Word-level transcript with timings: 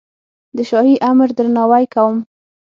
د 0.55 0.57
شاهي 0.69 0.95
امر 1.09 1.29
درناوی 1.37 1.85
کوم. 1.93 2.15